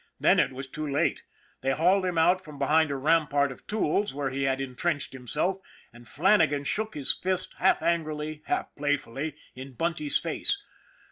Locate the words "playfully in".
8.75-9.73